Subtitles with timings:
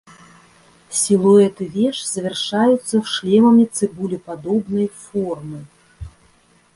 [0.99, 5.59] Сілуэты веж завяршаюцца шлемамі цыбулепадобнай формы.